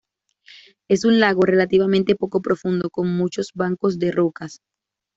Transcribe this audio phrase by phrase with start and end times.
[0.89, 4.59] Es un lago relativamente poco profundo, con muchos bancos de rocas.